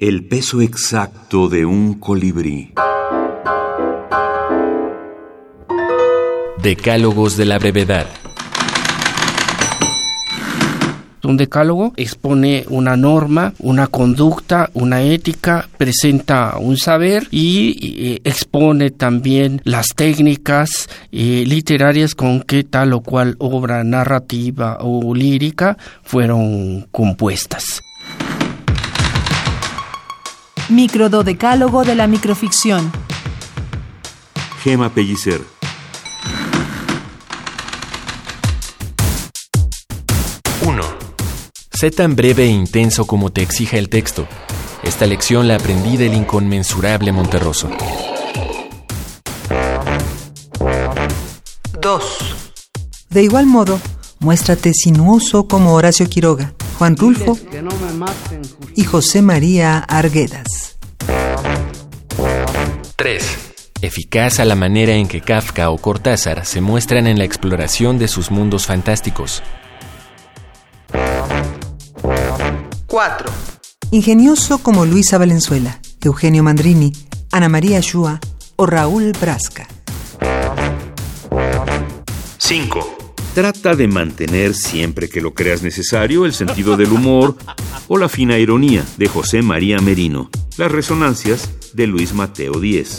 El 0.00 0.24
peso 0.24 0.60
exacto 0.60 1.48
de 1.48 1.66
un 1.66 1.94
colibrí. 1.94 2.72
Decálogos 6.62 7.36
de 7.36 7.44
la 7.44 7.58
brevedad. 7.58 8.06
Un 11.24 11.36
decálogo 11.36 11.94
expone 11.96 12.64
una 12.68 12.96
norma, 12.96 13.54
una 13.58 13.88
conducta, 13.88 14.70
una 14.72 15.02
ética, 15.02 15.68
presenta 15.76 16.58
un 16.58 16.76
saber 16.76 17.26
y 17.32 18.20
expone 18.22 18.92
también 18.92 19.60
las 19.64 19.88
técnicas 19.96 20.88
eh, 21.10 21.42
literarias 21.44 22.14
con 22.14 22.42
que 22.42 22.62
tal 22.62 22.92
o 22.92 23.00
cual 23.00 23.34
obra 23.40 23.82
narrativa 23.82 24.78
o 24.80 25.12
lírica 25.12 25.76
fueron 26.04 26.86
compuestas. 26.92 27.82
Micrododecálogo 30.68 31.84
de 31.84 31.94
la 31.94 32.06
microficción. 32.06 32.92
Gema 34.62 34.90
Pellicer. 34.90 35.40
Sé 41.78 41.92
tan 41.92 42.16
breve 42.16 42.42
e 42.42 42.48
intenso 42.48 43.06
como 43.06 43.30
te 43.30 43.40
exija 43.40 43.78
el 43.78 43.88
texto. 43.88 44.26
Esta 44.82 45.06
lección 45.06 45.46
la 45.46 45.54
aprendí 45.54 45.96
del 45.96 46.12
inconmensurable 46.12 47.12
Monterroso. 47.12 47.70
2. 51.80 52.04
De 53.10 53.22
igual 53.22 53.46
modo, 53.46 53.80
muéstrate 54.18 54.72
sinuoso 54.74 55.46
como 55.46 55.74
Horacio 55.74 56.08
Quiroga, 56.08 56.52
Juan 56.78 56.96
Rulfo 56.96 57.38
y 58.74 58.82
José 58.82 59.22
María 59.22 59.78
Arguedas. 59.78 60.67
3. 63.00 63.22
Eficaz 63.80 64.40
a 64.40 64.44
la 64.44 64.56
manera 64.56 64.94
en 64.94 65.06
que 65.06 65.20
Kafka 65.20 65.70
o 65.70 65.78
Cortázar 65.78 66.44
se 66.44 66.60
muestran 66.60 67.06
en 67.06 67.16
la 67.16 67.22
exploración 67.22 67.96
de 67.96 68.08
sus 68.08 68.32
mundos 68.32 68.66
fantásticos. 68.66 69.40
4. 72.88 73.30
Ingenioso 73.92 74.58
como 74.58 74.84
Luisa 74.84 75.16
Valenzuela, 75.16 75.80
Eugenio 76.02 76.42
Mandrini, 76.42 76.92
Ana 77.30 77.48
María 77.48 77.78
Shua 77.78 78.18
o 78.56 78.66
Raúl 78.66 79.12
Brasca. 79.12 79.68
5. 82.38 82.98
Trata 83.32 83.76
de 83.76 83.86
mantener 83.86 84.54
siempre 84.54 85.08
que 85.08 85.20
lo 85.20 85.34
creas 85.34 85.62
necesario 85.62 86.26
el 86.26 86.32
sentido 86.32 86.76
del 86.76 86.90
humor 86.90 87.36
o 87.86 87.96
la 87.96 88.08
fina 88.08 88.38
ironía 88.38 88.84
de 88.96 89.06
José 89.06 89.40
María 89.40 89.78
Merino. 89.78 90.30
Las 90.58 90.72
resonancias 90.72 91.50
de 91.72 91.86
Luis 91.86 92.12
Mateo 92.12 92.58
Díez. 92.58 92.98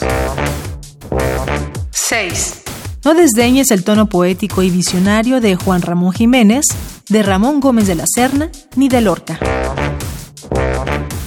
6. 1.91 2.61
No 3.03 3.13
desdeñes 3.13 3.71
el 3.71 3.83
tono 3.83 4.07
poético 4.07 4.63
y 4.63 4.69
visionario 4.69 5.41
de 5.41 5.57
Juan 5.57 5.81
Ramón 5.81 6.13
Jiménez, 6.13 6.63
de 7.09 7.21
Ramón 7.21 7.59
Gómez 7.59 7.85
de 7.85 7.95
la 7.95 8.05
Serna 8.07 8.49
ni 8.77 8.87
de 8.87 9.01
Lorca. 9.01 9.37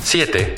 7. 0.05 0.55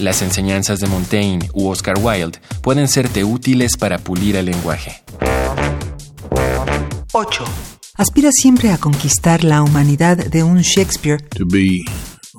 Las 0.00 0.20
enseñanzas 0.20 0.80
de 0.80 0.88
Montaigne 0.88 1.48
u 1.52 1.68
Oscar 1.68 1.94
Wilde 2.00 2.40
pueden 2.60 2.88
serte 2.88 3.22
útiles 3.22 3.76
para 3.76 3.98
pulir 3.98 4.34
el 4.34 4.46
lenguaje. 4.46 5.04
8. 7.12 7.44
Aspira 7.98 8.30
siempre 8.32 8.72
a 8.72 8.78
conquistar 8.78 9.44
la 9.44 9.62
humanidad 9.62 10.16
de 10.16 10.42
un 10.42 10.62
Shakespeare. 10.62 11.22
To 11.36 11.46
be 11.46 11.84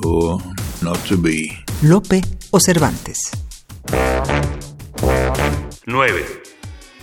or 0.04 0.42
not 0.82 0.98
to 1.08 1.16
be. 1.17 1.64
Lope 1.81 2.22
o 2.52 2.59
Cervantes. 2.59 3.31
9. 5.86 6.26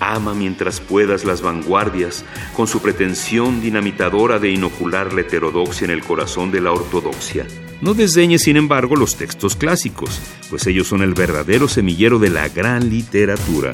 Ama 0.00 0.34
mientras 0.34 0.80
puedas 0.80 1.24
las 1.24 1.42
vanguardias, 1.42 2.24
con 2.56 2.66
su 2.66 2.80
pretensión 2.80 3.60
dinamitadora 3.60 4.38
de 4.38 4.50
inocular 4.50 5.12
la 5.12 5.20
heterodoxia 5.20 5.84
en 5.84 5.90
el 5.90 6.02
corazón 6.02 6.50
de 6.50 6.62
la 6.62 6.72
ortodoxia. 6.72 7.46
No 7.82 7.92
desdeñes, 7.92 8.42
sin 8.42 8.56
embargo, 8.56 8.96
los 8.96 9.14
textos 9.16 9.56
clásicos, 9.56 10.20
pues 10.48 10.66
ellos 10.66 10.88
son 10.88 11.02
el 11.02 11.12
verdadero 11.14 11.68
semillero 11.68 12.18
de 12.18 12.30
la 12.30 12.48
gran 12.48 12.88
literatura. 12.88 13.72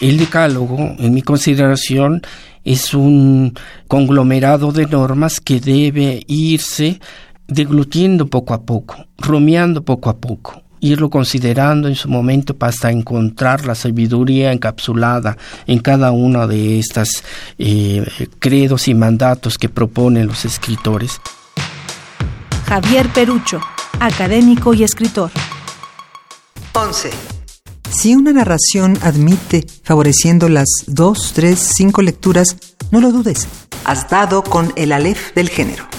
El 0.00 0.18
decálogo, 0.18 0.96
en 0.98 1.14
mi 1.14 1.22
consideración, 1.22 2.20
es 2.64 2.94
un 2.94 3.54
conglomerado 3.86 4.72
de 4.72 4.86
normas 4.86 5.40
que 5.40 5.60
debe 5.60 6.24
irse 6.26 7.00
deglutiendo 7.48 8.26
poco 8.26 8.54
a 8.54 8.62
poco, 8.62 9.06
rumiando 9.18 9.82
poco 9.82 10.10
a 10.10 10.16
poco, 10.16 10.62
irlo 10.80 11.10
considerando 11.10 11.88
en 11.88 11.94
su 11.94 12.08
momento 12.08 12.56
hasta 12.60 12.90
encontrar 12.90 13.66
la 13.66 13.74
sabiduría 13.74 14.52
encapsulada 14.52 15.36
en 15.66 15.78
cada 15.78 16.12
una 16.12 16.46
de 16.46 16.78
estas 16.78 17.24
eh, 17.58 18.04
credos 18.38 18.88
y 18.88 18.94
mandatos 18.94 19.58
que 19.58 19.68
proponen 19.68 20.26
los 20.26 20.44
escritores. 20.44 21.20
Javier 22.66 23.08
Perucho, 23.08 23.60
académico 24.00 24.74
y 24.74 24.84
escritor. 24.84 25.30
11. 26.72 27.10
Si 27.90 28.16
una 28.16 28.32
narración 28.32 28.98
admite 29.02 29.64
favoreciendo 29.84 30.48
las 30.48 30.68
dos, 30.86 31.32
tres, 31.34 31.60
cinco 31.76 32.02
lecturas, 32.02 32.56
no 32.90 33.00
lo 33.00 33.12
dudes. 33.12 33.46
Has 33.84 34.08
dado 34.10 34.42
con 34.42 34.72
el 34.76 34.92
alef 34.92 35.34
del 35.34 35.48
género. 35.48 35.93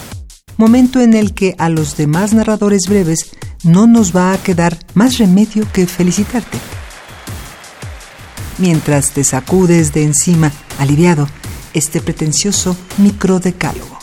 Momento 0.58 1.02
en 1.02 1.14
el 1.14 1.34
que 1.34 1.54
a 1.58 1.68
los 1.70 1.98
demás 1.98 2.34
narradores 2.34 2.84
breves 2.88 3.32
no 3.64 3.88
nos 3.88 4.16
va 4.16 4.32
a 4.32 4.38
quedar 4.38 4.78
más 4.94 5.18
remedio 5.18 5.68
que 5.74 5.86
felicitarte. 5.86 6.58
Mientras 8.58 9.12
te 9.12 9.26
sacudes 9.26 9.94
de 9.94 10.04
encima, 10.04 10.52
aliviado, 10.80 11.28
este 11.74 12.00
pretencioso 12.00 12.78
microdecálogo. 12.98 14.00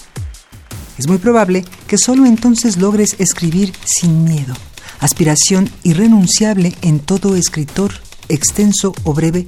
Es 0.98 1.08
muy 1.08 1.16
probable 1.16 1.64
que 1.86 1.96
solo 1.96 2.26
entonces 2.26 2.76
logres 2.76 3.16
escribir 3.18 3.72
sin 3.86 4.24
miedo, 4.24 4.52
aspiración 5.00 5.70
irrenunciable 5.84 6.74
en 6.82 7.00
todo 7.00 7.34
escritor, 7.34 7.92
extenso 8.28 8.92
o 9.04 9.14
breve, 9.14 9.46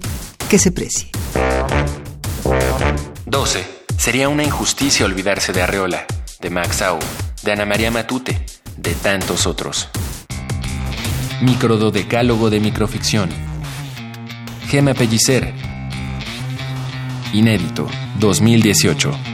que 0.49 0.59
se 0.59 0.73
precie. 0.73 1.11
12. 3.27 3.65
Sería 3.99 4.31
una 4.31 4.43
injusticia 4.43 5.05
olvidarse 5.05 5.53
de 5.53 5.63
Arreola, 5.63 6.07
de 6.45 6.51
Max 6.51 6.83
Au, 6.83 6.99
de 7.43 7.53
Ana 7.53 7.65
María 7.65 7.91
Matute, 7.91 8.45
de 8.77 8.95
tantos 8.95 9.47
otros. 9.47 9.89
Micrododecálogo 11.41 12.51
de 12.51 12.61
microficción. 12.61 13.31
Gema 14.69 14.93
Pellicer. 14.93 15.55
Inédito, 17.33 17.89
2018. 18.21 19.34